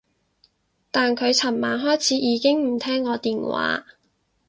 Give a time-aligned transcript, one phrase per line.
[0.89, 3.85] 但佢噚晚開始已經唔聽我電話